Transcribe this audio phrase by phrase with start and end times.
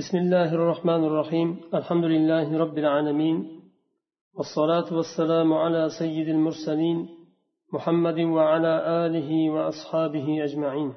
[0.00, 3.36] بسم الله الرحمن الرحيم الحمد لله رب العالمين
[4.36, 6.98] والصلاة والسلام على سيد المرسلين
[7.72, 8.72] محمد وعلى
[9.06, 10.90] آله وأصحابه أجمعين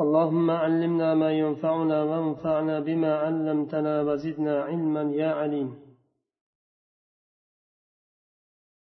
[0.00, 5.68] اللهم علمنا ما ينفعنا وانفعنا بما علمتنا وزدنا علما يا عليم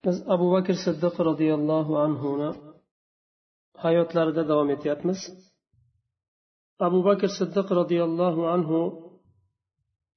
[0.06, 2.50] biz abu bakr siddiq roziyallohu anhuni
[3.84, 5.20] hayotlarida davom etyapmiz
[6.88, 8.80] abu bakr siddiq roziyallohu anhu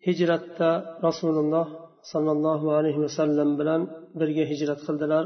[0.07, 0.71] hijratda
[1.07, 1.67] rasululloh
[2.13, 3.81] sollallohu alayhi vasallam bilan
[4.19, 5.25] birga hijrat qildilar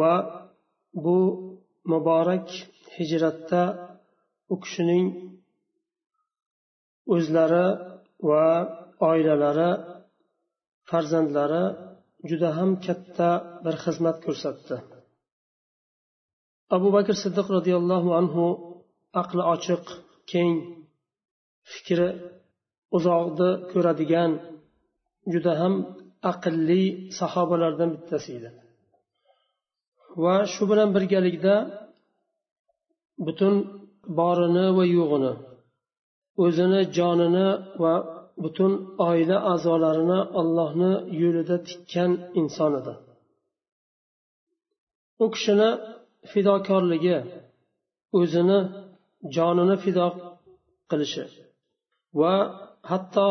[0.00, 0.14] va
[1.04, 1.18] bu
[1.92, 2.46] muborak
[2.96, 3.62] hijratda
[4.52, 5.06] u kishining
[7.14, 7.66] o'zlari
[8.28, 8.46] va
[9.10, 9.70] oilalari
[10.90, 11.64] farzandlari
[12.30, 13.28] juda ham katta
[13.64, 14.76] bir xizmat ko'rsatdi.
[16.76, 18.44] Abu bakr siddiq roziyallohu anhu
[19.22, 19.84] aqli ochiq
[20.30, 20.54] keng
[21.72, 22.08] fikri
[22.96, 24.30] uzoqni ko'radigan
[25.32, 25.74] juda ham
[26.30, 26.82] aqlli
[27.18, 28.50] sahobalardan bittasi edi.
[30.22, 31.54] Va shu bilan birgalikda
[33.26, 33.54] butun
[34.18, 35.32] borini va yo'g'ini
[36.44, 37.48] o'zini jonini
[37.82, 37.94] va
[38.42, 38.72] butun
[39.08, 42.94] oila a'zolarini allohni yo'lida tikkan inson edi.
[45.22, 45.70] U kishini
[46.30, 47.18] fidokorligi
[48.20, 48.58] o'zini
[49.36, 50.06] jonini fido
[50.90, 51.24] qilishi
[52.20, 52.34] va
[52.90, 53.28] hatto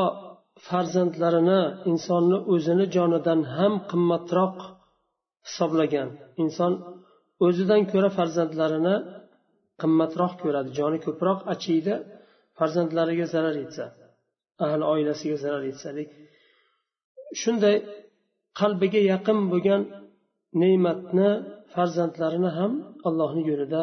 [0.68, 4.56] farzandlarini insonni o'zini jonidan ham qimmatroq
[5.48, 6.10] hisoblagan.
[6.44, 6.74] Inson
[7.46, 8.96] o'zidan ko'ra farzandlarini
[9.82, 11.94] qimmatroq ko'radi joni ko'proq achiydi
[12.58, 13.86] farzandlariga zarar yetsa
[14.66, 16.10] ahli oilasiga zarar yetsalik.
[17.42, 17.76] Shunday
[18.60, 19.82] qalbiga yaqin bo'lgan
[20.62, 21.30] ne'matni
[21.74, 22.72] farzandlarini ham
[23.08, 23.82] allohni yo'lida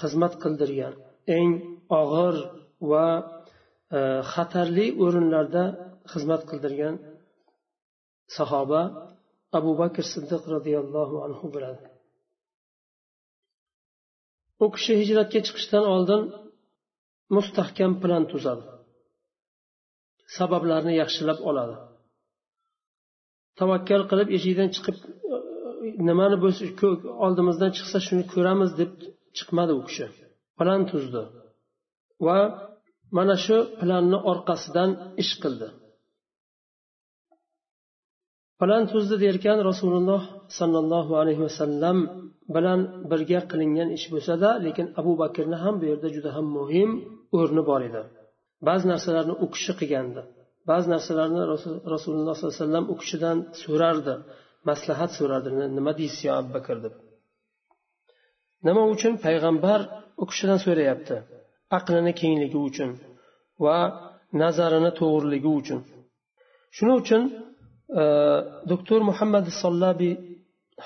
[0.00, 0.94] xizmat qildirgan
[1.38, 1.52] eng
[2.00, 2.36] og'ir
[2.90, 3.06] va
[3.96, 4.00] e,
[4.32, 5.64] xatarli o'rinlarda
[6.12, 6.94] xizmat qildirgan
[8.36, 8.82] sahoba
[9.58, 11.84] abu bakr siddiq roziyallohu anhu bo'ladi.
[14.64, 16.22] U kishi hijratga chiqishdan oldin
[17.36, 18.64] mustahkam plan tuzadi.
[20.36, 21.76] Sabablarni yaxshilab oladi.
[23.58, 25.06] Tavakkal qilib eshikdan chiqib e,
[25.86, 26.62] e, nimani bo'lsa
[27.26, 28.92] oldimizdan chiqsa shuni ko'ramiz deb
[29.38, 30.06] chiqmadi u kishi.
[30.58, 31.22] Plan tuzdi.
[32.26, 32.38] Va
[33.16, 34.90] mana shu planni orqasidan
[35.22, 35.68] ish qildi.
[38.60, 40.22] Plan tuzdi derkan rasululloh
[40.58, 41.98] sollallohu alayhi vasallam
[42.54, 46.90] bilan birga qilingan ish bo'lsada lekin abu bakrni ham bu yerda juda ham muhim
[47.38, 48.02] o'rni bor edi.
[48.68, 50.22] Ba'zi narsalarni u kishi qilgandi.
[50.70, 51.40] Ba'zi narsalarni
[51.94, 54.14] rasululloh sollallohu alayhi vasallam u kishidan so'rardi.
[54.68, 55.48] Maslahat so'rardi.
[55.78, 56.94] Nima deysiz yo abu bakr deb?
[58.66, 59.80] Nima uchun payg'ambar
[60.22, 61.16] u kishidan so'rayapti?
[61.78, 62.90] Aqlini kengligi uchun
[63.64, 63.78] va
[64.42, 65.80] nazarini to'g'riligi uchun.
[66.76, 67.22] Shuning uchun
[68.00, 68.02] e,
[68.70, 70.14] doktor muhammad sollabiy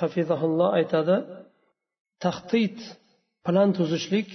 [0.01, 1.17] hafizahulloh aytadi
[2.25, 2.77] tahdid
[3.47, 4.31] plan tuzishlik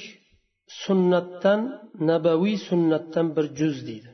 [0.83, 1.61] sunnatdan
[2.09, 4.09] nabaviy sunnatdan bir juz deydi.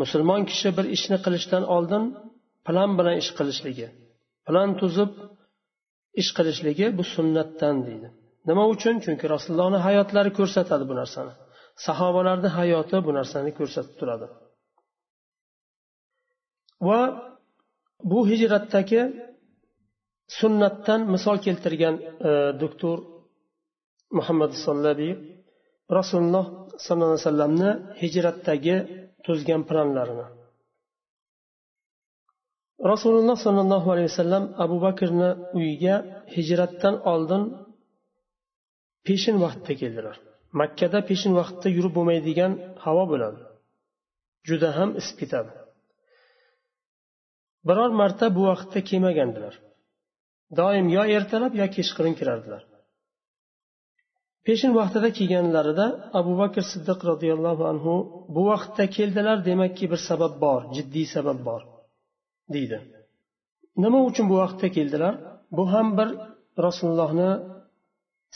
[0.00, 2.04] Musulmon kishi bir ishni qilishdan oldin
[2.66, 3.88] plan bilan ish qilishligi
[4.46, 5.10] plan tuzib
[6.20, 8.08] ish qilishligi bu sunnatdan deydi.
[8.48, 8.94] Nima uchun?
[9.04, 11.32] Chunki rasulullohni hayotlari ko'rsatadi bu narsani.
[11.86, 14.26] Sahobalarni hayoti bu narsani ko'rsatib turadi.
[16.88, 17.00] Va
[18.10, 19.00] bu hijratdagi
[20.38, 21.94] sunnatdan misol keltirgan
[22.28, 22.30] e,
[22.62, 22.96] doktor
[24.18, 25.12] muhammad sollabiy
[25.98, 26.46] rasululloh
[26.86, 27.70] sollallohu alayhi vasallamni
[28.02, 28.76] hijratdagi
[29.26, 30.26] tuzgan planlarini.
[32.92, 35.94] Rasululloh sollallohu alayhi vasallam abu bakrni uyiga
[36.34, 37.42] hijratdan oldin
[39.06, 40.16] peshin vaqtda keldilar.
[40.60, 42.52] Makkada peshin vaqtda yurib bo'lmaydigan
[42.84, 43.40] havo bo'ladi
[44.48, 45.52] juda ham isib ketadi
[47.68, 49.54] biror marta bu vaqtda kelmagandilar
[50.60, 52.62] doim yo ertalab yo kechqurun kirardilar.
[54.46, 55.86] Peshin vaqtida kelganlarida
[56.20, 57.94] abu bakr siddiq roziyallohu anhu
[58.34, 61.62] bu vaqtda keldilar demakki bir sabab bor jiddiy sabab bor.
[62.54, 62.78] Deydi.
[63.84, 65.14] Nima uchun bu vaqtda keldilar?
[65.56, 66.08] Bu ham bir
[66.66, 67.30] rasulullohni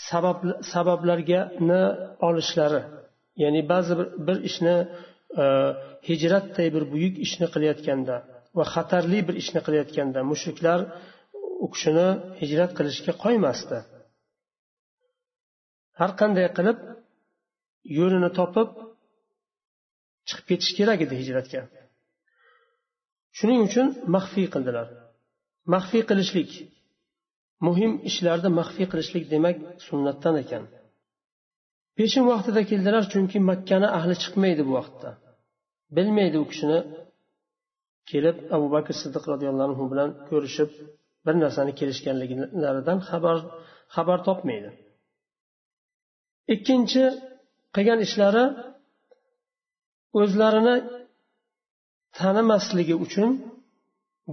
[0.09, 0.39] sabab
[0.73, 1.83] sabablargani
[2.29, 2.83] olishlari.
[3.43, 4.77] Ya'ni ba'zi bir, bir ishni
[5.43, 5.45] e,
[6.09, 8.17] hijratday bir buyuk ishni qilayotganda
[8.59, 10.81] va xatarli bir ishni qilayotganda mushriklar
[11.65, 12.09] u kishini
[12.41, 13.79] hijrat qilishga qo'ymasdi.
[16.01, 16.79] Har qanday qilib
[17.99, 18.69] yo'lini topib
[20.29, 21.63] chiqib ketish kerak edi hijratga.
[23.39, 24.87] Shuning uchun maxfiy qildilar.
[25.75, 26.51] Maxfiy qilishlik.
[27.67, 29.57] Muhim ishlarni maxfiy qilishlik demak
[29.87, 30.65] sunnatdan ekan.
[31.97, 35.11] Peshin vaqtida keldilar chunki makkani ahli chiqmaydi bu vaqtda.
[35.97, 36.79] Bilmaydi u kishini.
[38.11, 40.71] Kelib abu bakr siddiq roziyallohu anhu bilan ko'rishib
[41.27, 43.37] bir narsani kelishganliklaridan xabar
[43.95, 44.71] xabar topmaydi.
[46.55, 47.05] Ikkinchi
[47.75, 48.45] qilgan ishlari
[50.21, 50.77] o'zlarini
[52.19, 53.31] tanimasligi uchun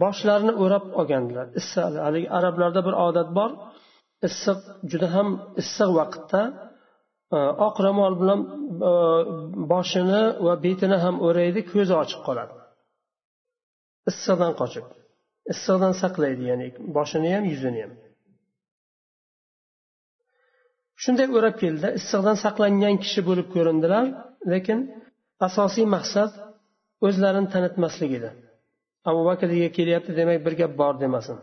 [0.04, 1.48] boshlarini o'rab olgandilar.
[1.60, 3.52] Issiq haligi arablarda bir odat bor.
[4.28, 4.60] Issiq
[4.92, 5.28] juda ham
[5.62, 6.42] issiq vaqtda
[7.36, 7.38] e,
[7.68, 8.40] oq ro'mol bilan
[8.90, 8.92] e,
[9.74, 12.54] boshini va betini ham o'raydi ko'zi ochiq qoladi.
[14.12, 14.86] Issiqdan qochib
[15.54, 17.94] issiqdan saqlaydi ya'ni boshini ham yuzini ham.
[21.04, 24.06] Shunday o'rab keldi issiqdan saqlangan kishi bo'lib ko'rindilar
[24.54, 24.80] lekin
[25.48, 26.32] asosiy maqsad
[27.06, 28.30] o'zlarini tanitmaslik edi.
[29.10, 31.38] Abu bakrga kelyapti demak bir gap bor demasin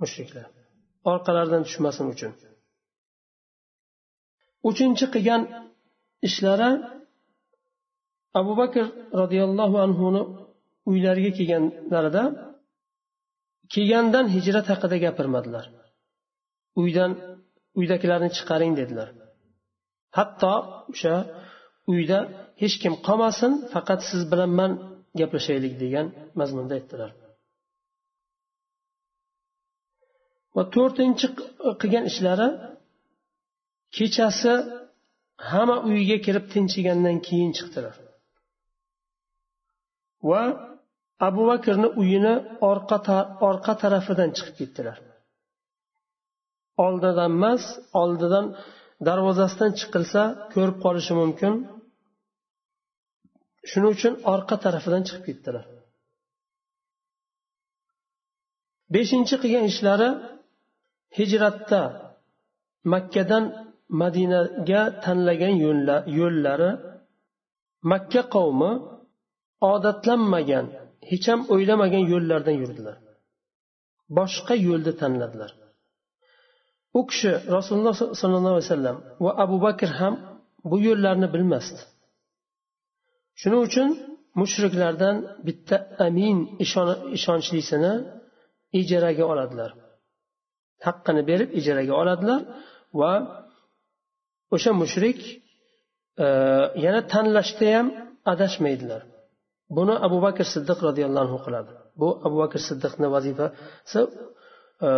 [0.00, 0.46] mushriklar.
[1.12, 2.32] Orqalaridan tushmasin uchun.
[4.70, 5.42] Uchinchi qilgan
[6.28, 6.70] ishlari
[8.40, 8.84] abu bakr
[9.20, 10.22] roziyallohu anhuni
[10.90, 12.24] uylariga kelganlarida
[13.74, 15.64] kelgandan hijrat haqida gapirmadilar.
[16.82, 17.12] Uydan
[17.80, 19.08] uydagilarni chiqaring dedilar.
[20.18, 20.54] Hatto
[20.92, 21.14] o'sha
[21.92, 22.18] uyda
[22.60, 24.72] hech kim qolmasin faqat siz bilan man
[25.20, 26.06] gaplashaylik degan
[26.40, 27.10] mazmunda aytdilar.
[30.56, 31.26] Va to'rtinchi
[31.80, 32.48] qilgan ishlari
[33.96, 34.52] kechasi
[35.50, 37.94] hamma uyiga kirib tinchigandan keyin chiqdilar.
[40.30, 40.42] Va
[41.28, 42.34] abu bakrni uyini
[42.70, 42.98] orqa
[43.48, 44.98] orqa tarafidan chiqib ketdilar.
[46.84, 47.64] Oldidan emas
[48.02, 48.46] oldidan
[49.06, 50.22] darvozasidan chiqilsa
[50.54, 51.52] ko'rib qolishi mumkin.
[53.70, 55.64] Shuning uchun orqa tarafidan chiqib ketdilar.
[58.94, 60.08] Beshinchi qilgan ishlari
[61.18, 61.82] hijratda
[62.92, 63.44] makkadan
[64.02, 65.54] madinaga tanlagan
[66.18, 66.70] yo'llari
[67.92, 68.72] makka qavmi
[69.72, 70.66] odatlanmagan
[71.10, 72.96] hech ham o'ylamagan yo'llardan yurdilar.
[74.18, 75.50] Boshqa yo'lni tanladilar.
[76.98, 80.14] U kishi rasululloh sollallohu alayhi vasallam va abu bakr ham
[80.70, 81.80] bu yo'llarni bilmasdi.
[83.40, 83.88] Shuning uchun
[84.40, 85.16] mushriklardan
[85.46, 85.76] bitta
[86.06, 86.36] amin
[87.18, 87.92] ishonchlisini
[88.80, 89.70] ijaraga oladilar.
[90.86, 92.40] Haqqini berib ijaraga oladilar
[93.00, 93.12] va
[94.54, 95.18] o'sha mushrik
[96.24, 96.26] e,
[96.84, 97.86] yana tanlashda ham
[98.32, 99.02] adashmaydilar.
[99.76, 101.72] Buni abu bakr siddiq roziyallohu anhu qiladi.
[102.00, 104.00] Bu abu bakr siddiqni vazifasi
[104.88, 104.90] e,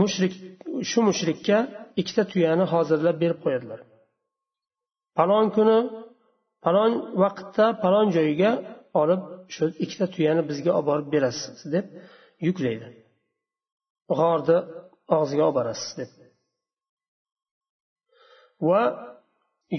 [0.00, 0.34] mushrik
[0.90, 1.58] shu mushrikka
[2.00, 3.80] ikkita tuyani hozirlab berib qo'yadilar.
[5.16, 5.78] Falon kuni
[6.64, 8.50] falon vaqtda falon joyga
[9.00, 9.22] olib
[9.54, 11.86] shu ikkita tuyani bizga olib borib berasiz deb
[12.46, 12.88] yuklaydi.
[14.18, 14.58] G'orni
[15.16, 16.10] og'ziga olib borasiz deb.
[18.68, 18.82] Va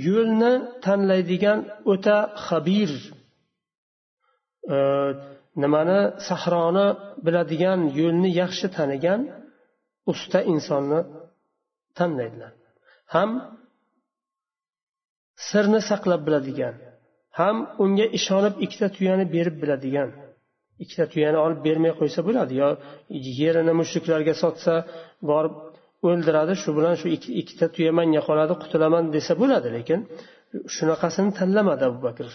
[0.08, 0.54] yo'lni
[0.86, 1.60] tanlaydigan
[1.94, 2.18] o'ta
[2.48, 2.92] xabir
[4.74, 4.78] e,
[5.64, 6.88] nimani sahroni
[7.26, 9.22] biladigan yo'lni yaxshi tanigan
[10.12, 11.00] usta insonni
[11.98, 12.54] tanlaydilar.
[13.14, 13.30] Ham
[15.48, 16.76] sirni saqlab biladigan
[17.40, 20.10] ham unga ishonib ikkita tuyani berib biladigan
[20.84, 22.70] ikkita tuyani olib bermay qo'ysa bo'ladi yo
[23.42, 24.74] yerini mushuklarga sotsa
[25.30, 25.56] borib
[26.08, 27.08] o'ldiradi shu bilan shu
[27.42, 30.00] ikkita tuya manga qoladi qutulaman desa bo'ladi lekin
[30.76, 32.26] shunaqasini tanlamadi abu bakr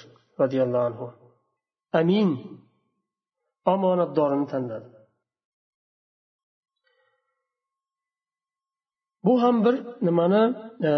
[0.40, 1.06] roziyallohu anhu.
[2.00, 2.28] Amin.
[3.72, 4.88] Omonatdorini tanladi.
[9.24, 10.42] Bu ham bir nimani
[10.88, 10.92] e,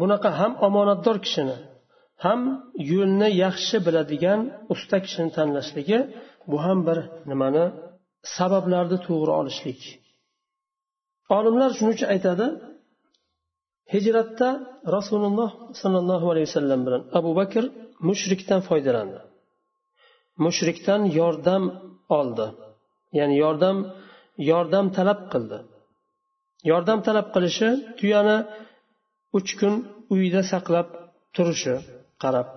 [0.00, 1.56] bunaqa ham omonatdor kishini
[2.24, 2.40] ham
[2.92, 4.40] yo'lni yaxshi biladigan
[4.74, 5.98] usta kishini tanlashligi
[6.50, 6.98] bu ham bir
[7.30, 7.64] nimani
[8.36, 9.80] sabablarni to'g'ri olishlik.
[11.36, 12.46] Olimlar shuning uchun aytadi
[13.94, 14.48] hijratda
[14.96, 15.50] rasululloh
[15.80, 17.64] sollallohu alayhi vasallam bilan abu bakr
[18.08, 19.20] mushrikdan foydalandi.
[20.44, 21.64] Mushrikdan yordam
[22.18, 22.46] oldi.
[23.18, 23.76] Ya'ni yordam
[24.50, 25.58] yordam talab qildi.
[26.70, 28.36] Yordam talab qilishi tuyani
[29.38, 29.74] uch kun
[30.14, 30.88] uyda saqlab
[31.34, 31.76] turishi
[32.22, 32.48] qarab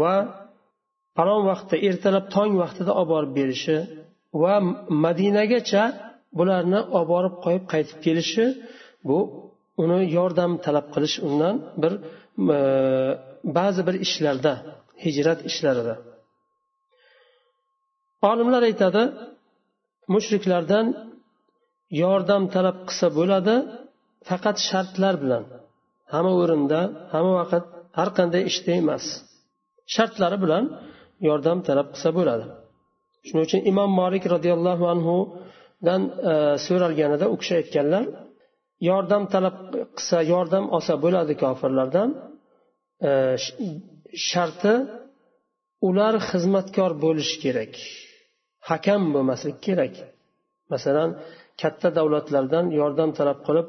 [0.00, 0.14] va
[1.16, 3.76] falon vaqtda ertalab tong vaqtida olib borib berishi
[4.42, 4.54] va
[5.04, 5.82] madinagacha
[6.38, 8.44] bularni olib borib qo'yib qaytib kelishi
[9.08, 9.18] bu
[9.82, 11.92] uni yordam talab qilish undan bir
[12.56, 12.58] e,
[13.56, 14.52] ba'zi bir ishlarda
[15.04, 15.94] hijrat ishlarida.
[18.30, 19.02] Olimlar aytadi
[20.14, 20.86] mushriklardan
[22.02, 23.54] yordam talab qilsa bo'ladi
[24.28, 25.44] faqat shartlar bilan.
[26.12, 26.80] Hamma o'rinda
[27.12, 27.64] hamma vaqt
[27.98, 29.04] har qanday ishda emas.
[29.94, 30.64] Shartlari bilan
[31.28, 32.44] yordam talab qilsa bo'ladi.
[33.26, 36.32] Shuning uchun imom molik roziyallohu anhudan e,
[36.66, 38.04] so'ralganida u kishi aytganlar
[38.90, 39.56] yordam talab
[39.96, 42.08] qilsa yordam olsa bo'ladi kofirlardan.
[43.08, 43.10] E,
[44.30, 44.74] sharti
[45.88, 47.74] ular xizmatkor bo'lishi kerak
[48.70, 49.94] hakam bo'lmaslik kerak.
[50.72, 51.10] Masalan
[51.60, 53.68] katta davlatlardan yordam talab qilib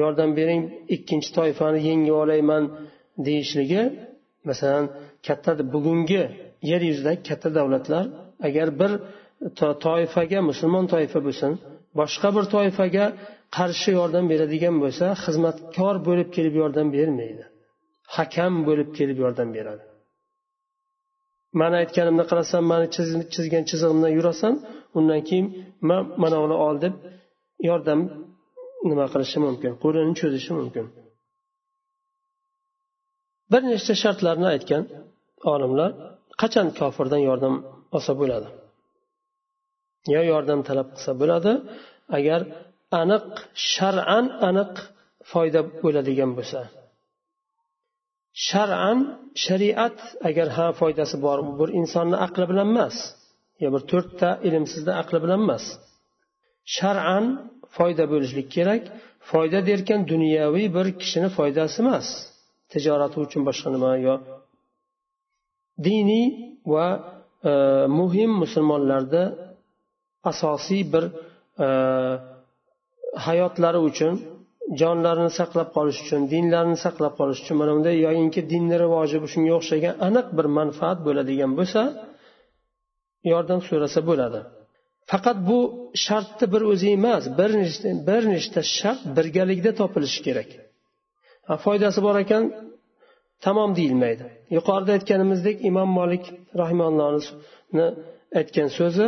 [0.00, 0.62] yordam bering
[0.94, 2.64] ikkinchi toifani yengib olayman
[3.26, 3.82] deyishligi
[4.48, 4.84] masalan
[5.26, 6.22] katta bugungi
[6.70, 8.04] yer yuzidagi katta davlatlar
[8.48, 8.92] agar bir
[9.86, 11.52] toifaga musulmon toifa bo'lsin
[11.98, 13.04] boshqa bir toifaga
[13.56, 17.44] qarshi yordam beradigan bo'lsa xizmatkor bo'lib kelib yordam bermaydi.
[18.16, 19.84] Hakam bo'lib kelib yordam beradi.
[21.60, 22.86] Mani aytganimni qilasan mani
[23.34, 24.54] chizgan chizig'imdan yurasan
[24.98, 25.46] undan keyin
[25.88, 26.94] man mana uni ol deb
[27.68, 28.00] yordam
[28.90, 30.86] nima qilishi mumkin qo'lini cho'zishi mumkin.
[33.52, 34.82] Bir nechta shartlarni aytgan
[35.52, 35.90] olimlar
[36.40, 37.54] qachon kofirdan yordam
[37.96, 38.48] olsa bo'ladi?
[40.14, 41.52] Yo yordam talab qilsa bo'ladi
[42.18, 42.40] agar
[43.02, 43.26] aniq
[43.72, 44.72] shar'an aniq
[45.30, 46.60] foyda bo'ladigan bo'lsa.
[48.48, 48.98] Shar'an
[49.44, 49.98] shariat
[50.28, 52.96] agar ha foydasi bor u bir insonni aqli bilan emas
[53.62, 55.64] yo bir to'rtta ilmsizda aqli bilan emas.
[56.76, 57.24] Shar'an
[57.76, 58.82] foyda bo'lishlik kerak
[59.30, 62.06] foyda derkan dunyoviy bir kishini foydasi emas
[62.72, 64.14] tijorati uchun boshqa nima yo
[65.86, 66.26] diniy
[66.72, 66.86] va
[67.50, 67.52] e,
[67.98, 69.22] muhim musulmonlarda
[70.30, 71.04] asosiy bir
[71.64, 71.68] e,
[73.26, 74.14] hayotlari uchun
[74.80, 79.94] jonlarini saqlab qolish uchun dinlarini saqlab qolish uchun mana bunday yoyinki dinni rivoji shunga o'xshagan
[80.08, 81.80] aniq bir manfaat bo'ladigan bo'lsa
[83.32, 84.40] yordam so'rasa bo'ladi.
[85.10, 85.58] Faqat bu
[86.04, 90.50] shartni bir o'zi emas bir nechta bir nechta shart birgalikda topilishi kerak.
[91.64, 92.44] Foydasi bor ekan
[93.44, 94.24] tamom deyilmaydi.
[94.56, 96.24] Yuqorida aytganimizdek imom molik
[96.60, 97.86] rahimallohni
[98.40, 99.06] aytgan so'zi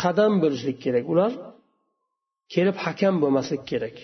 [0.00, 1.04] xadam bo'lishlik kerak.
[1.12, 1.32] Ular
[2.54, 3.96] kelib hakam bo'lmaslik kerak.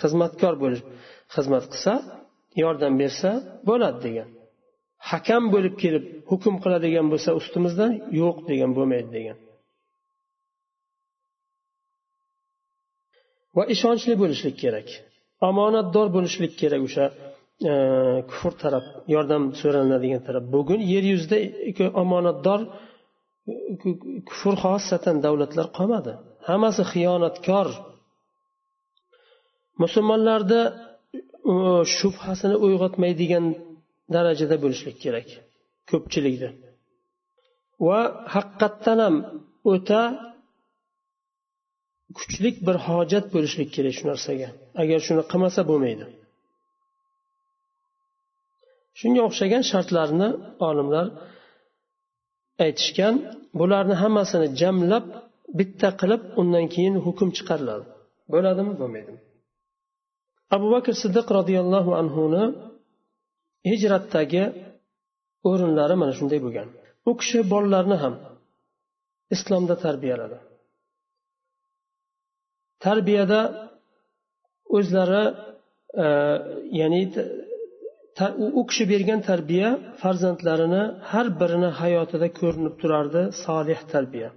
[0.00, 0.84] Xizmatkor bo'lib
[1.34, 1.92] xizmat qilsa
[2.62, 3.30] yordam bersa
[3.68, 4.28] bo'ladi degan.
[5.10, 9.38] Hakam bo'lib kelib hukm qiladigan bo'lsa ustimizdan yo'q degan bo'lmaydi degan.
[13.56, 14.88] Va ishonchli bo'lishlik kerak.
[15.48, 17.04] Omonatdor bo'lishlik kerak o'sha
[17.70, 17.72] e,
[18.30, 18.84] kufr taraf
[19.14, 20.42] yordam so'ralinadigan taraf.
[20.54, 21.38] Bugun yer yuzida
[22.02, 22.60] omonatdor
[24.30, 26.12] kufr xossatan davlatlar qolmadi.
[26.48, 27.68] Hammasi xiyonatkor.
[29.82, 30.60] Musulmonlarda
[31.52, 31.54] e,
[31.98, 33.44] shubhasini uyg'otmaydigan
[34.14, 35.28] darajada bo'lishlik kerak
[35.90, 36.48] ko'pchilikda.
[37.86, 38.00] Va
[38.34, 39.16] haqiqatdan ham
[39.72, 40.02] o'ta
[42.18, 44.48] kuchlik bir hojat bo'lishlik kerak shu narsaga.
[44.82, 46.04] Agar shuni qilmasa bo'lmaydi.
[48.98, 50.28] Shunga o'xshagan shartlarni
[50.68, 51.06] olimlar
[52.64, 53.14] aytishgan
[53.60, 55.04] bularni hammasini jamlab
[55.58, 57.84] bitta qilib undan keyin hukm chiqariladi.
[58.32, 59.20] Bo'ladimi bo'lmaydimi?
[60.56, 62.44] Abu bakr siddiq roziyallohu anhuni
[63.70, 64.44] hijratdagi
[65.50, 66.68] o'rinlari mana shunday bo'lgan.
[67.08, 68.14] U kishi bolalarni ham
[69.34, 70.38] islomda tarbiyaladi.
[72.86, 73.40] Tarbiyada
[74.76, 75.24] o'zlari
[76.04, 76.06] e,
[76.80, 77.02] ya'ni
[78.60, 79.68] u kishi bergan tarbiya
[80.02, 84.30] farzandlarini har birini hayotida ko'rinib turardi solih tarbiya.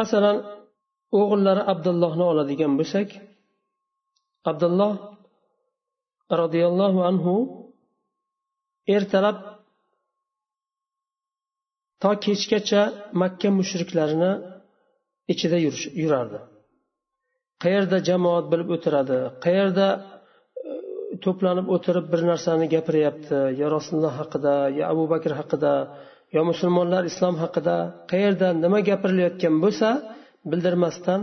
[0.00, 0.36] Masalan
[1.20, 3.08] o'g'illari abdullohni oladigan bo'lsak
[4.50, 4.92] abdulloh
[6.42, 7.34] roziyallohu anhu
[8.96, 9.38] ertalab
[12.02, 12.82] to kechgacha
[13.22, 14.32] makka mushriklarini
[15.32, 15.58] ichida
[16.02, 16.38] yurardi.
[17.64, 19.18] Qayerda jamoat bilib o'tiradi?
[19.44, 20.72] Qayerda e,
[21.24, 23.38] to'planib o'tirib bir narsani gapiryapti?
[23.60, 25.72] Yo rasululloh haqida yo abu bakr haqida
[26.34, 27.76] yo musulmonlar islom haqida
[28.12, 29.88] qayerda nima gapirilayotgan bo'lsa
[30.50, 31.20] bildirmasdan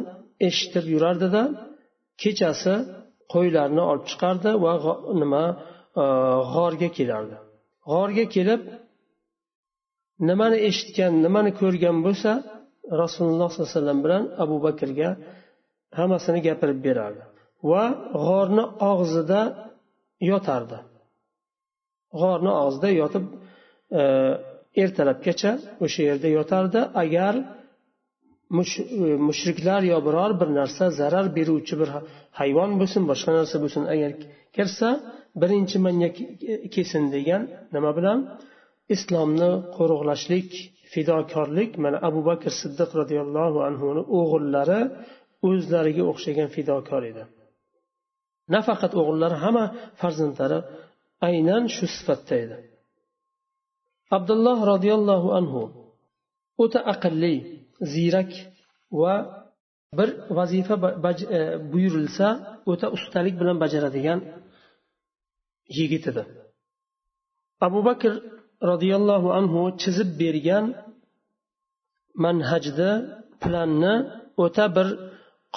[0.47, 1.41] eshitib yurardida
[2.21, 2.75] kechasi
[3.33, 4.73] qo'ylarni olib chiqardi va
[5.21, 5.43] nima
[6.01, 6.03] e,
[6.53, 7.37] g'orga kelardi.
[7.91, 8.61] G'orga kelib
[10.29, 12.31] nimani eshitgan nimani ko'rgan bo'lsa
[13.01, 15.09] rasululloh sollallohu alayhi vasallam bilan abu bakrga
[15.99, 17.23] hammasini gapirib berardi.
[17.71, 17.83] Va
[18.25, 19.41] g'orni og'zida
[20.31, 20.77] yotardi.
[22.21, 23.25] G'orni og'zida yotib
[23.99, 24.01] e,
[24.83, 25.51] ertalabgacha
[25.85, 26.79] o'sha yerda yotardi.
[27.03, 27.43] Agar e,
[29.27, 31.89] mushriklar yo biror bir narsa zarar beruvchi bir
[32.39, 34.11] hayvon bo'lsin boshqa narsa bo'lsin agar
[34.55, 34.89] kirsa
[35.41, 36.09] birinchi manga
[36.75, 37.41] kelsin degan
[37.75, 38.19] nima bilan?
[38.95, 40.49] Islomni qo'riqlashlik
[40.93, 44.81] fidokorlik mana abu bakr siddiq roziyallohu anhuni o'g'illari
[45.47, 47.23] o'zlariga o'xshagan fidokor edi.
[48.55, 49.65] Nafaqat o'g'illari hamma
[49.99, 50.59] farzandlari
[51.27, 52.57] aynan shu sifatda edi.
[54.17, 55.61] Abdulloh roziyallohu anhu
[56.63, 57.35] o'ta aqlli
[57.93, 58.31] ziyrak
[59.01, 59.15] va
[59.97, 60.75] bir vazifa
[61.37, 61.39] e,
[61.71, 62.27] buyurilsa
[62.71, 64.19] o'ta ustalik bilan bajaradigan
[65.77, 66.23] yigit edi.
[67.67, 68.11] Abu bakr
[68.69, 70.65] roziyallohu anhu chizib bergan
[72.25, 72.91] manhajni
[73.43, 73.95] planni
[74.43, 74.87] o'ta bir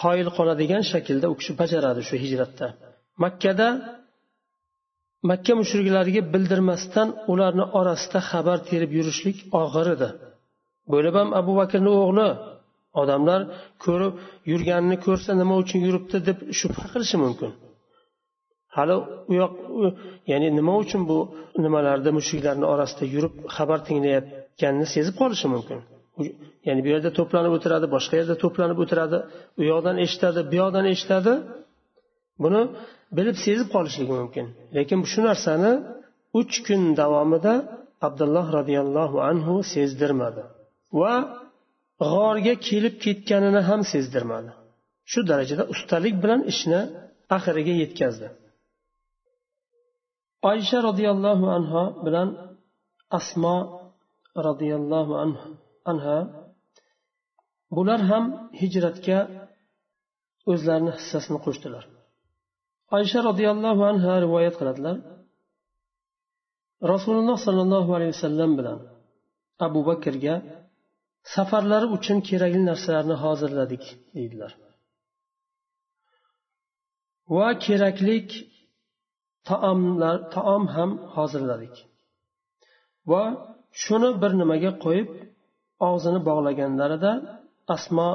[0.03, 2.67] qoyil qoladigan shaklda u kishi bajaradi shu hijratda.
[3.25, 3.69] Makkada
[5.31, 10.09] makka mushriklariga bildirmasdan ularni orasida xabar terib yurishlik og'ir edi
[10.93, 12.29] bo'lib ham abu bakrni o'g'li
[13.01, 13.41] odamlar
[13.85, 14.13] ko'rib
[14.51, 17.51] yurganini ko'rsa nima uchun yuribdi deb shubha qilishi mumkin.
[18.77, 18.95] Hali
[19.31, 19.53] u yoq
[20.31, 21.19] ya'ni nima uchun bu
[21.65, 25.79] nimalarda mushuklarni orasida yurib xabar tinglayotganini sezib qolishi mumkin.
[26.69, 29.19] Ya'ni bu yerda to'planib o'tiradi boshqa yerda to'planib o'tiradi
[29.61, 31.33] u yoqdan eshitadi bu yoqdan eshitadi.
[32.43, 32.63] Buni
[33.17, 34.47] bilib sezib qolishligi mumkin.
[34.77, 35.73] Lekin shu narsani
[36.41, 37.55] uch kun davomida
[38.07, 40.43] abdulloh roziyallohu anhu sezdirmadi
[41.01, 41.15] va
[42.11, 44.51] g'orga kelib ketganini ham sezdirmadi.
[45.11, 46.81] Shu darajada ustalik bilan ishni
[47.37, 48.29] oxiriga yetkazdi.
[50.51, 52.29] Oysha roziyallohu anhu bilan
[53.19, 53.57] asmo
[54.49, 55.13] roziyallohu
[55.91, 56.19] anha
[57.77, 58.25] bular ham
[58.61, 59.19] hijratga
[60.53, 61.85] o'zlarini hissasini qo'shdilar.
[62.97, 64.97] Oysha roziyallohu anha rivoyat qiladilar.
[66.93, 68.79] Rasululloh sollallohu alayhi vasallam bilan
[69.67, 70.35] abu bakrga
[71.35, 73.85] safarlari uchun kerakli narsalarni hozirladik
[74.17, 74.53] deydilar.
[77.37, 78.29] Va keraklik
[79.49, 81.75] taomlar taom ham hozirladik
[83.11, 83.23] va
[83.83, 85.09] shuni bir nimaga qo'yib
[85.89, 87.13] og'zini bog'laganlarida
[87.77, 88.09] asmo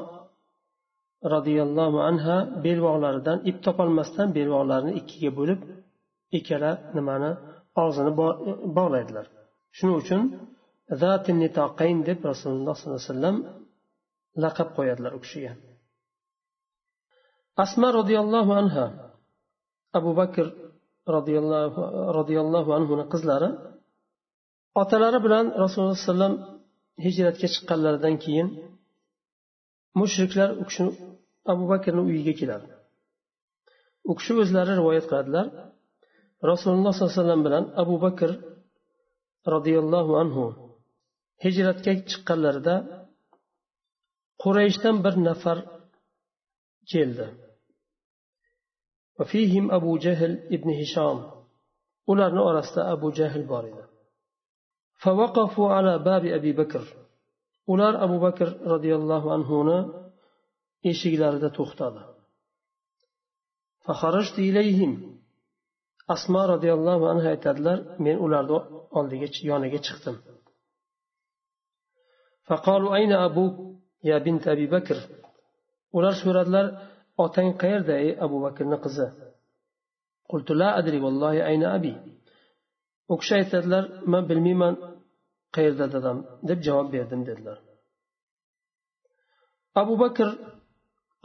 [1.34, 5.60] roziyallohu anha belbog'laridan ip topolmasdan belbog'larini ikkiga bo'lib
[6.38, 7.32] ikkala nimani
[7.84, 8.12] og'zini
[8.78, 9.26] bog'laydilar.
[9.78, 10.22] Shuning uchun
[12.10, 13.38] deb rasululloh sollallohu alayhi vasallam
[14.44, 15.52] laqab qo'yadilar u kishiga.
[17.64, 18.86] Asma roziyallohu anha
[19.98, 20.46] abu bakr
[22.18, 23.50] roziyallohu anhuni qizlari
[24.82, 26.34] otalari bilan rasululloh alayhi vasallam
[27.06, 28.48] hijratga chiqqanlaridan keyin
[30.00, 30.92] mushriklar u kishini
[31.52, 32.68] abu bakrni uyiga keladi.
[34.10, 35.46] U kishi o'zlari rivoyat qiladilar.
[36.52, 38.32] Rasululloh sollallohu alayhi vasallam bilan abu bakr
[39.54, 40.46] roziyallohu anhu
[41.44, 42.76] hijratga chiqqanlarida
[44.44, 45.58] qurayshdan bir nafar
[46.92, 47.26] keldi.
[49.21, 51.19] وفيهم أبو جهل ابن هشام
[52.13, 53.85] ularni orasida abu jahl bor edi
[55.03, 56.85] فوقفوا على باب أبي بكر
[57.73, 59.79] ular abu bakr roziyallohu anhuni
[60.91, 62.03] eshiklarida to'xtadi
[66.15, 68.59] asmo roziyallohu anhu aytadilar men ularni
[68.99, 70.17] oldiga yoniga chiqdim
[72.49, 73.55] فقالوا أين أبوك
[74.05, 74.99] يا بنت أبي بكر
[75.97, 76.67] ular so'radilar
[77.24, 79.08] otang qayerda ey abu bakrni qizi
[80.34, 81.94] قلت لا أدري والله أين أبي
[83.12, 84.76] u kishi aytadilar man bilmayman
[85.56, 86.18] qayerda dadam
[86.50, 87.58] deb javob berdim dedilar
[89.82, 90.28] abu bakr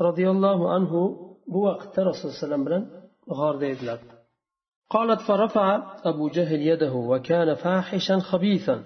[0.06, 1.00] roziyallohu anhu
[1.52, 2.82] bu vaqtda rasululloh alayhi vasallam bilan
[3.38, 4.00] g'orda edilar
[4.94, 5.66] قالت فرفع
[6.10, 8.76] أبو جهل يده وكان فاحشا خبيثا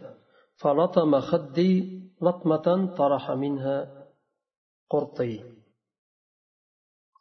[0.63, 1.73] فلطم خدي
[2.27, 2.67] لطمة
[3.01, 3.77] طرح منها
[4.93, 5.35] قرطي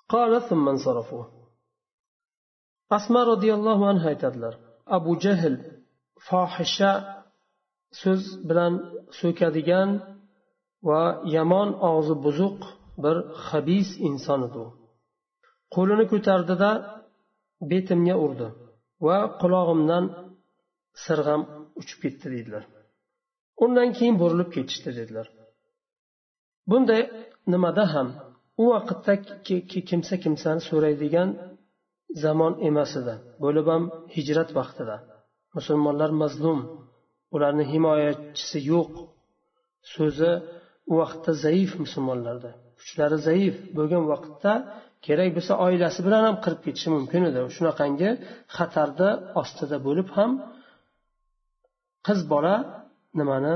[0.09, 1.25] قال ثم انصرفوا
[2.97, 4.55] asma roziyallohu anhu aytadilar
[4.97, 5.55] abu jahl
[6.29, 6.93] fohisha
[8.01, 8.73] so'z bilan
[9.21, 9.91] so'kadigan
[10.89, 11.03] va
[11.37, 12.59] yomon og'zi buzuq
[13.03, 13.17] bir
[13.49, 14.69] habis inson edi u
[15.75, 16.71] qo'lini ko'tardida
[17.71, 18.49] betimga urdi
[19.07, 20.05] va qulog'imdan
[21.05, 21.43] sirg'am
[21.81, 22.65] uchib ketdi deydilar
[23.65, 25.27] undan keyin burilib ketishdi dedilar
[26.71, 27.03] bunday
[27.53, 28.09] nimada ham
[28.62, 29.14] u vaqtda
[29.90, 31.30] kimsa kimsani so'raydigan
[32.24, 33.16] zamon emas edi.
[33.44, 33.84] Bo'lib ham
[34.16, 34.98] hijrat vaqtida.
[35.58, 36.60] Musulmonlar mazlum
[37.36, 38.92] ularni himoyachisi yo'q.
[39.94, 40.32] So'zi
[40.92, 42.52] u vaqtda zaif musulmonlarda.
[42.80, 43.56] Kuchlari zaif.
[43.78, 44.54] Bo'lgan vaqtda
[45.06, 47.40] kerak bo'lsa oilasi bilan ham qirib ketishi mumkin edi.
[47.56, 48.10] Shunaqangi
[48.56, 49.10] xatarni
[49.42, 50.32] ostida bo'lib ham
[52.08, 52.56] qiz bola
[53.20, 53.56] nimani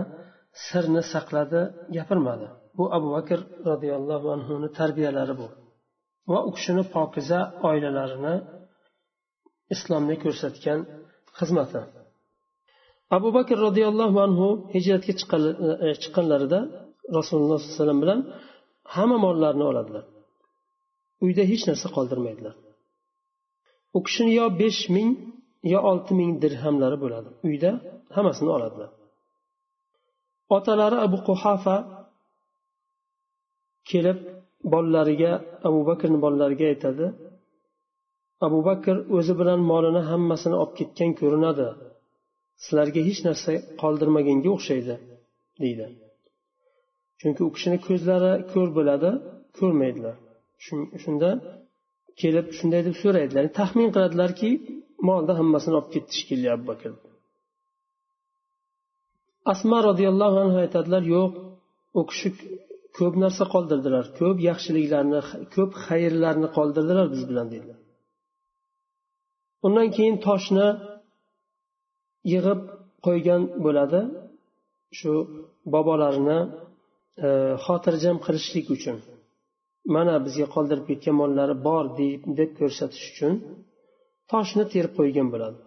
[0.66, 1.62] sirni saqladi
[1.96, 2.48] gapirmadi.
[2.78, 5.48] Bu abu bakr roziyallohu anhuni tarbiyalari bu.
[6.32, 8.36] Va u kishini pokiza oilalarini
[9.74, 10.80] islomga ko'rsatgan
[11.38, 11.82] xizmati.
[13.18, 15.14] Abu bakr roziyallohu anhu hijratga
[15.88, 16.60] e, chiqqanlarida
[17.18, 18.20] rasululloh sollallohu alayhi vasallam bilan
[18.96, 20.04] hamma mollarini oladilar.
[21.26, 22.56] Uyda hech narsa qoldirmaydilar.
[23.98, 25.10] U kishini yo besh ming
[25.74, 27.30] yo olti ming dirhamlari bo'ladi.
[27.48, 27.72] Uyda
[28.16, 28.90] hammasini oladilar.
[30.56, 31.76] Otalari abu quhafa
[33.90, 34.20] kelib
[34.74, 35.32] bolalariga
[35.68, 37.06] abu bakrni bolalariga aytadi
[38.46, 41.68] abu bakr o'zi bilan molini hammasini olib ketgan ko'rinadi.
[42.64, 44.96] Sizlarga hech narsa qoldirmaganga o'xshaydi
[45.64, 45.86] deydi.
[47.20, 49.10] Chunki u kishini ko'zlari ko'r bo'ladi
[49.58, 50.16] ko'rmaydilar.
[51.04, 51.30] Shunda
[52.22, 53.44] kelib shunday deb so'raydilar.
[53.60, 54.50] Taxmin qiladilarki
[55.08, 56.92] molni hammasini olib ketdi shekilli abu bakr.
[59.54, 61.32] Asma roziyallohu anhu aytadilar yo'q
[62.00, 62.30] u kishi
[62.98, 65.20] ko'p narsa qoldirdilar ko'p yaxshiliklarni
[65.56, 67.80] ko'p xayrlarni qoldirdilar biz bilan deydilar
[69.66, 70.68] undan keyin toshni
[72.34, 72.62] yig'ib
[73.06, 74.02] qo'ygan bo'ladi.
[75.00, 75.12] Shu
[75.74, 76.40] bobolarini
[77.26, 77.30] e,
[77.66, 78.98] xotirjam qilishlik uchun.
[79.96, 81.86] Mana bizga qoldirib ketgan mollari bor
[82.40, 83.34] deb ko'rsatish uchun
[84.32, 85.60] toshni terib qo'ygan bo'ladi.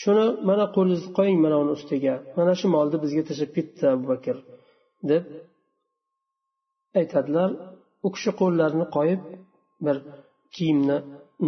[0.00, 2.14] Shuni mana qo'lingizni qo'ying mana uni ustiga.
[2.38, 4.36] Mana shu molni bizga tashlab ketdi abu bakr
[5.10, 5.22] deb
[7.00, 7.50] aytadilar
[8.06, 9.22] u kishi qo'llarini qoyib
[9.86, 9.96] bir
[10.56, 10.98] kiyimni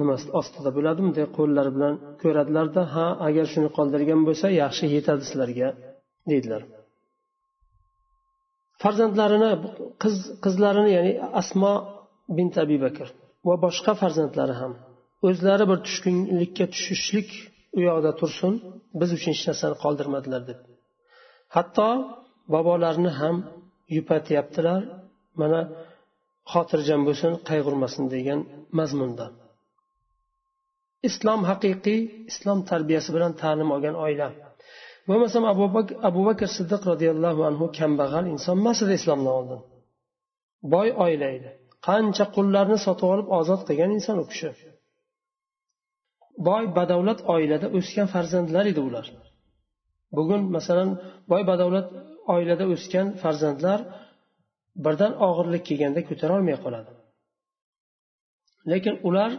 [0.00, 5.68] nimasi ostida bo'ladi bunday qo'llari bilan ko'radilarda ha agar shuni qoldirgan bo'lsa yaxshi yetadi sizlarga
[6.30, 6.62] deydilar.
[8.82, 9.50] Farzandlarini
[10.02, 11.72] qiz qizlarini ya'ni asmo
[12.37, 13.06] bint abi bakr
[13.48, 14.72] va boshqa farzandlari ham
[15.28, 17.28] o'zlari bir tushkunlikka tushishlik
[17.76, 18.52] u yoqda tursin
[19.00, 20.58] biz uchun hech narsani qoldirmadilar deb.
[21.56, 21.88] Hatto
[22.54, 23.37] bobolarini ham
[23.96, 24.80] yupatyaptilar
[25.42, 25.61] mana
[26.53, 28.40] xotirjam bo'lsin qayg'urmasin degan
[28.79, 29.27] mazmunda.
[31.09, 34.29] Islom haqiqiy islom tarbiyasi bilan ta'lim olgan oila.
[35.09, 39.61] Bo'lmasam abu bakr abu bakr siddiq roziyallohu anhu kambag'al inson emas edi islomdan oldin.
[40.74, 41.51] Boy oila edi.
[41.87, 44.51] Qancha qullarni sotib olib ozod qilgan inson u kishi.
[46.48, 49.07] Boy badavlat oilada o'sgan farzandlar edi ular.
[50.16, 50.90] Bugun masalan
[51.31, 51.87] boy badavlat
[52.35, 53.81] oilada o'sgan farzandlar
[54.85, 56.93] birdan og'irlik kelganda ko'tarolmay qoladi.
[58.71, 59.31] Lekin ular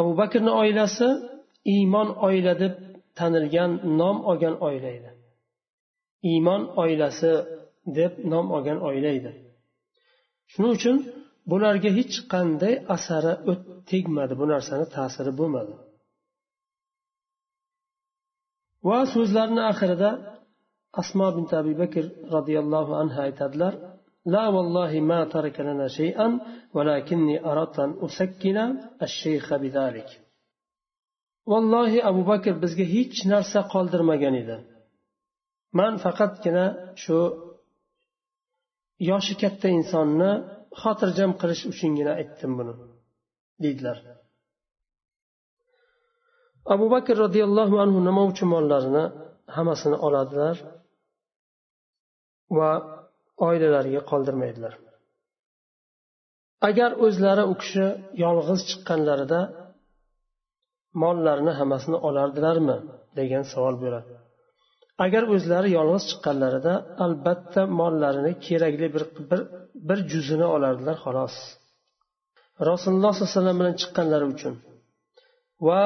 [0.00, 1.08] abu bakrni oilasi
[1.74, 2.74] iymon oila deb
[3.18, 3.70] tanilgan
[4.00, 5.10] nom olgan oila edi.
[6.30, 7.32] Iymon oilasi
[7.98, 9.32] deb nom olgan oila edi.
[10.52, 10.96] Shuning uchun
[11.50, 13.32] bularga hech qanday asari
[13.90, 15.74] tegmadi bu narsani ta'siri bo'lmadi.
[18.88, 20.10] Va so'zlarini oxirida
[21.01, 22.03] asmo bin abi bakr
[22.35, 23.73] roziyallohu anhu aytadilar
[24.25, 26.27] لا والله ما ترك لنا شيئا
[26.75, 28.57] ولكني أردت أن أسكن
[29.01, 30.09] الشيخ بذلك
[31.51, 34.57] والله أبو بكر bizga hech narsa qoldirmagan edi
[35.79, 36.65] man faqatgina
[37.03, 37.17] shu
[39.09, 40.31] yoshi katta insonni
[40.81, 42.73] xotirjam qilish uchungina aytdim buni
[43.63, 43.97] deydilar
[46.73, 49.03] abu bakr roziyallohu anhu nima uchun mollarini
[49.55, 50.57] hammasini oladilar
[52.58, 52.70] Va
[53.48, 54.74] oilalariga qoldirmaydilar.
[56.68, 57.86] Agar o'zlari u kishi
[58.24, 59.40] yolg'iz chiqqanlarida
[61.02, 62.76] mollarini hammasini olardilarmi
[63.18, 64.12] degan savol bo'ladi.
[65.04, 69.40] Agar o'zlari yolg'iz chiqqanlarida albatta mollarini kerakli bir, bir,
[69.88, 71.34] bir juzini olardilar xolos.
[72.70, 74.54] Rasululloh sollallohu alayhi vasallam bilan chiqqanlari uchun
[75.66, 75.82] va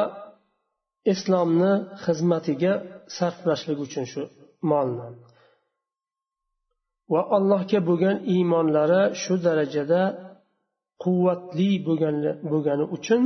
[1.12, 1.72] islomni
[2.04, 2.72] xizmatiga
[3.16, 4.22] sarflashlik uchun shu
[4.70, 5.08] molni
[7.12, 10.02] va allohga bo'lgan iymonlari shu darajada
[11.04, 11.70] quvvatli
[12.50, 13.22] bo'lgani uchun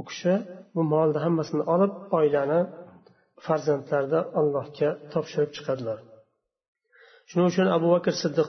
[0.00, 0.34] u kishi
[0.74, 2.60] bu molni hammasini olib oilani
[3.44, 5.98] farzandlarni allohga topshirib chiqadilar.
[7.28, 8.48] Shuning uchun abu bakr siddiq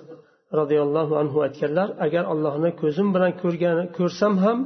[0.59, 4.57] roziyallohu anhu aytganlar agar allohni ko'zim bilan ko'rgan ko'rsam ham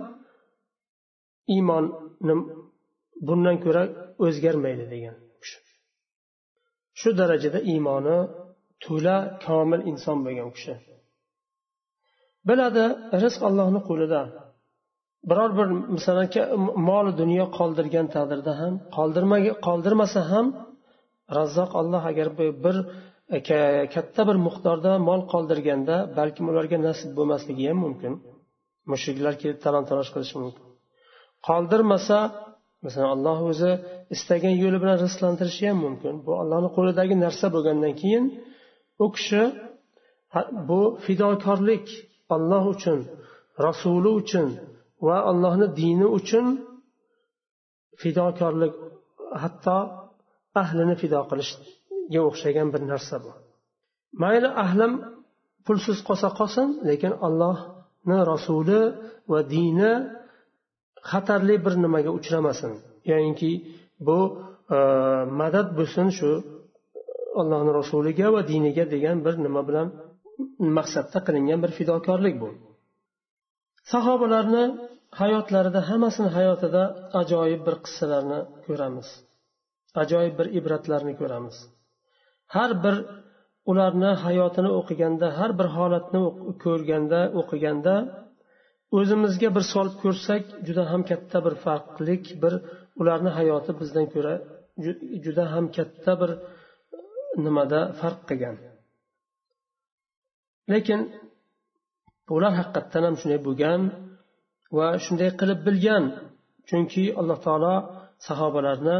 [1.55, 2.39] iymonim
[3.27, 3.83] bundan ko'ra
[4.25, 5.15] o'zgarmaydi degan
[6.99, 8.17] shu darajada iymoni
[8.85, 10.73] to'la komil inson bo'lgan u kishi.
[12.49, 12.83] Biladi
[13.23, 14.21] rizq allohni qo'lida.
[15.29, 16.27] Biror bir masalan
[16.89, 18.73] mol dunyo qoldirgan taqdirda ham
[19.67, 20.45] qoldirmasa ham
[21.37, 22.27] razzoq alloh agar
[22.65, 22.75] bir
[23.95, 28.13] katta bir miqdorda mol qoldirganda balkim ularga nasib bo'lmasligi ham mumkin.
[28.91, 30.65] Mushriklar kelib talon taroj qilishi mumkin.
[31.47, 32.17] Qoldirmasa
[32.85, 33.71] masalan alloh o'zi
[34.15, 36.13] istagan yo'li bilan rizqlantirishi ham mumkin.
[36.25, 38.23] Bu allohni qo'lidagi narsa bo'lgandan keyin
[39.03, 39.41] u kishi
[40.67, 41.87] bu fidokorlik
[42.35, 42.99] olloh uchun
[43.65, 44.47] rasuli uchun
[45.07, 46.45] va allohni dini uchun
[48.01, 48.73] fidokorlik
[49.41, 49.77] hatto
[50.61, 53.31] ahlini fido qilishga o'xshagan bir narsa bu.
[54.21, 54.93] Mayli ahlim
[55.65, 58.81] pulsiz qolsa qolsin lekin allohni rasuli
[59.31, 59.91] va dini
[61.11, 62.71] xatarli bir nimaga uchramasin.
[63.11, 63.51] Ya'niki
[64.07, 64.19] bu
[64.75, 64.77] e,
[65.39, 66.31] madad bo'lsin shu
[67.41, 69.87] allohni rasuliga va diniga degan bir nima bilan
[70.77, 72.49] maqsadda qilingan bir fidokorlik bu.
[73.91, 74.63] Sahobalarni
[75.21, 76.83] hayotlarida hammasini hayotida
[77.21, 79.07] ajoyib bir qissalarni ko'ramiz.
[80.01, 81.55] Ajoyib bir ibratlarni ko'ramiz.
[82.55, 82.95] Har bir
[83.71, 86.21] ularni hayotini o'qiganda har bir holatni
[86.63, 87.95] ko'rganda o'qiganda
[88.97, 92.53] o'zimizga bir solib ko'rsak juda ham katta bir farqlik bir
[93.01, 94.33] ularni hayoti bizdan ko'ra
[95.25, 96.31] juda ham katta bir
[97.45, 98.55] nimada farq qilgan.
[100.71, 100.99] Lekin
[102.35, 103.81] ular haqiqatdan ham shunday bo'lgan
[104.77, 106.03] va shunday qilib bilgan.
[106.69, 107.75] Chunki alloh taolo
[108.27, 108.97] sahobalarni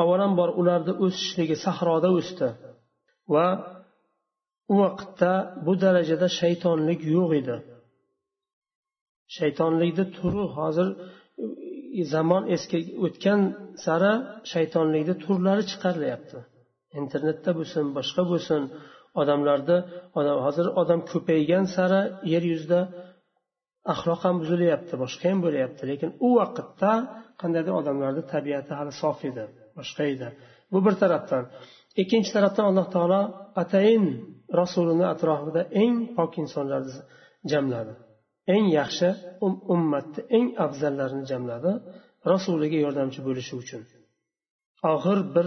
[0.00, 2.48] avvalambor ularni o'sishligi sahroda o'sdi
[3.34, 3.46] va
[4.72, 5.32] u vaqtda
[5.66, 7.56] bu darajada shaytonlik yo'q edi.
[9.36, 10.88] Shaytonlikni turi hozir
[12.14, 13.40] zamon eski o'tgan
[13.84, 14.12] sari
[14.52, 16.38] shaytonlikni turlari chiqarilyapti.
[17.00, 18.62] Internetda bo'lsin boshqa bo'lsin
[19.20, 19.78] odamlarni
[20.18, 22.00] odam hozir odam ko'paygan sari
[22.32, 22.80] yer yuzida
[23.92, 25.82] axloq ham buzilyapti boshqa ham bo'lyapti.
[25.90, 26.92] Lekin u vaqtda
[27.40, 29.44] qandaydir odamlarni tabiati hali sof edi
[29.78, 30.28] boshqa edi.
[30.72, 31.44] Bu bir tarafdan.
[32.02, 33.22] Ikkinchi tarafdan alloh taolo
[33.62, 34.04] atayin
[34.60, 36.92] rasulini atrofida eng pok insonlarni
[37.52, 37.92] jamladi.
[38.54, 39.08] Eng yaxshi
[39.46, 41.72] um-, ummatni eng afzallarini jamladi
[42.32, 43.82] rasuliga yordamchi bo'lishi uchun.
[44.92, 45.46] Og'ir bir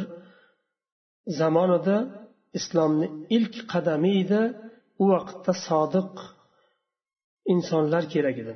[1.39, 1.97] zamonida
[2.59, 3.07] islomni
[3.38, 4.41] ilk qadami edi.
[5.01, 6.13] U vaqtda sodiq
[7.53, 8.53] insonlar kerak edi.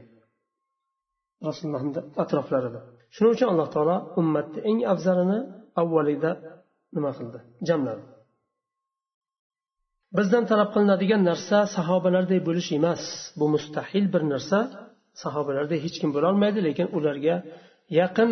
[1.47, 1.91] Rasulullohni
[2.23, 2.79] atroflarida.
[3.15, 5.39] Shuning uchun alloh taolo ummatni eng afzalini
[5.81, 6.31] avvalida
[6.95, 7.39] nima qildi?
[7.69, 8.03] Jamladi.
[10.17, 13.03] Bizdan talab qilinadigan narsa sahobalarday bo'lish emas.
[13.39, 14.59] Bu mustahil bir narsa.
[15.23, 17.35] Sahobalarday hech kim bo'lolmaydi lekin ularga
[17.99, 18.29] yaqin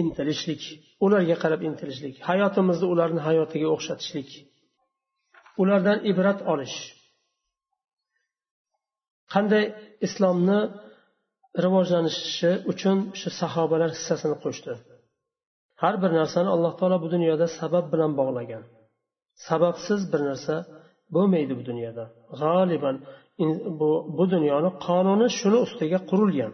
[0.00, 0.62] intilishlik
[1.04, 4.30] ularga qarab intilishlik hayotimizni ularni hayotiga o'xshatishlik
[5.62, 6.76] ulardan ibrat olish.
[9.32, 9.64] Qanday
[10.06, 10.60] islomni
[11.64, 14.72] rivojlanishi uchun shu sahobalar hissasini qo'shdi.
[15.82, 18.62] Har bir narsani alloh taolo bu dunyoda sabab bilan bog'lagan.
[19.48, 20.54] Sababsiz bir narsa
[21.14, 22.04] bo'lmaydi bu dunyoda.
[22.40, 22.96] G'oliban
[23.80, 26.52] bu, bu dunyoni qonuni shuni ustiga qurilgan.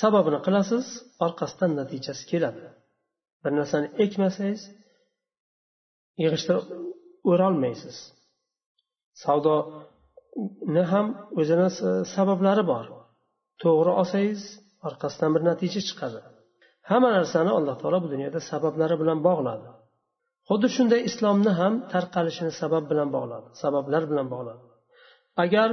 [0.00, 0.86] Sababini qilasiz
[1.26, 2.64] orqasidan natijasi keladi.
[3.42, 4.62] Bir narsani ekmasangiz
[6.22, 6.66] yig'ishtirib
[7.30, 7.96] o'rolmaysiz.
[9.24, 11.06] Savdoni ham
[11.40, 11.68] o'zini
[12.16, 12.86] sabablari bor.
[13.62, 14.42] To'g'ri olsangiz
[14.88, 16.20] orqasidan bir natija chiqadi.
[16.90, 19.68] Hamma narsani alloh taolo bu dunyoda sabablari bilan bog'ladi.
[20.48, 24.64] Xuddi shunday islomni ham tarqalishini sabab bilan bog'ladi sabablar bilan bog'ladi.
[25.44, 25.68] Agar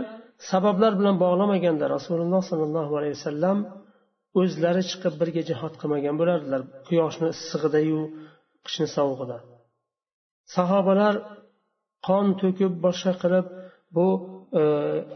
[0.51, 3.57] sabablar bilan bog'lamaganda rasululloh sollallohu alayhi vasallam
[4.39, 6.61] o'zlari chiqib birga jihod qilmagan bo'lardilar.
[6.87, 7.99] Quyoshni issig'idayu
[8.65, 9.37] qishni sovug'ida
[10.53, 11.13] sahobalar
[12.07, 13.45] qon to'kib boshqa qilib
[13.95, 14.07] bu
[14.59, 14.63] e,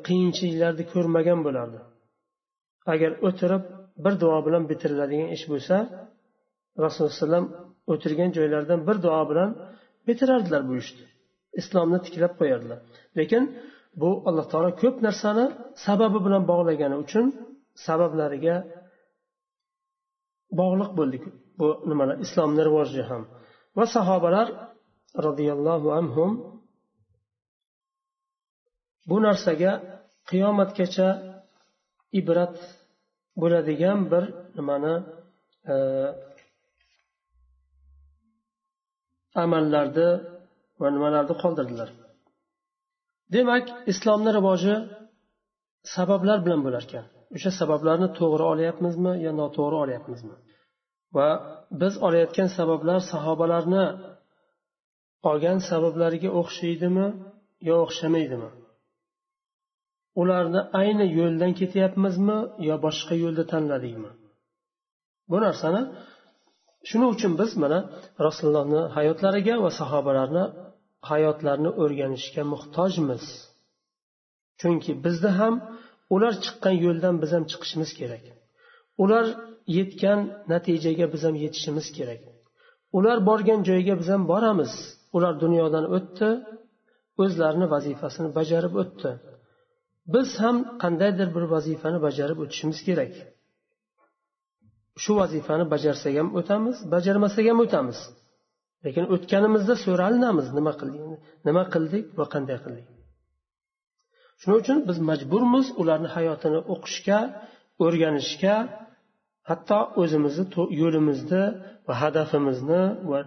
[0.08, 1.80] qiyinchiliklarni ko'rmagan bo'lardi.
[2.94, 3.64] Agar o'tirib
[4.04, 5.76] bir duo bilan bitiriladigan ish bo'lsa
[6.86, 7.48] rasululloh alayhi
[7.94, 9.50] o'tirgan joylaridan bir duo bilan
[10.08, 11.06] bitirardilar bu ishni.
[11.62, 12.80] Islomni tiklab qo'yardilar.
[13.20, 13.44] Lekin
[14.02, 15.46] bu alloh taolo ko'p narsani
[15.86, 17.26] sababi bilan bog'lagani uchun
[17.86, 18.56] sabablariga
[20.60, 21.24] bog'liq bo'ldik.
[21.60, 22.18] Bu nimalar?
[22.26, 23.24] Islomni rivoji ham.
[23.78, 24.48] Va sahobalar
[25.26, 26.32] roziyallohu anhum
[29.10, 29.72] bu narsaga
[30.30, 31.10] qiyomatgacha
[32.20, 32.56] ibrat
[33.42, 34.24] bo'ladigan bir
[34.58, 34.96] nimani
[35.74, 35.76] e,
[39.44, 40.10] amallarni
[40.82, 41.90] va nimalarni qoldirdilar.
[43.36, 44.76] Demak islomni rivoji
[45.96, 47.06] sabablar bilan bo'larkan.
[47.36, 50.36] O'sha sabablarni to'g'ri olyapmizmi yo noto'g'ri olyapmizmi?
[51.16, 51.30] Va
[51.82, 53.86] biz olayotgan sabablar sahobalarni
[55.30, 57.08] olgan sabablariga o'xshaydimi
[57.70, 58.50] yo o'xshamaydimi?
[60.22, 62.38] Ularni ayni yo'ldan ketyapmizmi
[62.68, 64.12] yo boshqa yo'lda tanladikmi
[65.32, 65.82] bu narsani
[66.90, 67.80] shuning uchun biz mana
[68.28, 70.44] rasulullohni hayotlariga va sahobalarni
[71.10, 73.24] hayotlarini o'rganishga muhtojmiz.
[74.60, 75.54] Chunki bizda ham
[76.16, 78.24] ular chiqqan yo'ldan biz ham chiqishimiz kerak.
[79.04, 79.26] Ular
[79.78, 80.20] yetgan
[80.52, 82.22] natijaga biz ham yetishimiz kerak.
[82.98, 84.74] Ular borgan joyga biz ham boramiz.
[85.16, 86.30] Ular dunyodan o'tdi
[87.24, 89.12] o'zlarini vazifasini bajarib o'tdi.
[90.14, 93.14] Biz ham qandaydir bir vazifani bajarib o'tishimiz kerak.
[95.04, 98.00] Shu vazifani bajarsak ham o'tamiz bajarmasak ham o'tamiz.
[98.86, 101.04] Lekin o'tganimizda so'ralinamiz nima qildik
[101.48, 102.88] nima qildik va qanday qildik?
[104.42, 107.20] Shuning uchun biz majburmiz ularni hayotini o'qishga
[107.86, 108.56] o'rganishga
[109.50, 110.44] hatto o'zimizni
[110.82, 111.44] yo'limizni
[111.88, 113.20] va hadafimizni va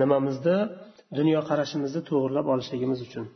[0.00, 0.58] nimamizni
[1.18, 3.26] dunyoqarashimizni to'g'irlab olishligimiz uchun.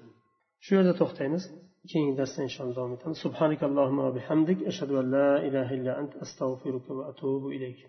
[0.64, 1.42] Shu yerda to'xtaymiz.
[1.90, 3.16] Keyingi darsda inshaalloh davom etamiz.
[3.26, 4.58] Subhanakallohumma va bihamdik.
[4.70, 7.80] Ashhadu an la ilaha illa ant astag'firuka va atubu ilayk.